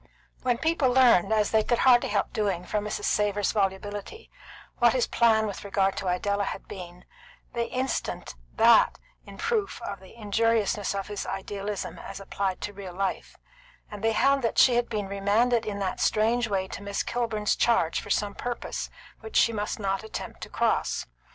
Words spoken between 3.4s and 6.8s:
volubility, what his plan with regard to Idella had